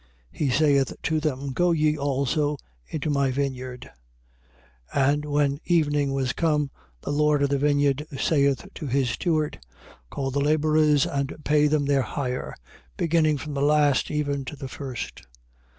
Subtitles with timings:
[0.31, 2.57] He saith to them: Go ye also
[2.87, 3.91] into my vineyard.
[4.95, 5.11] 20:8.
[5.13, 9.59] And when evening was come, the lord of the vineyard saith to his steward:
[10.09, 12.55] Call the labourers and pay them their hire,
[12.97, 15.27] beginning from the last even to the first.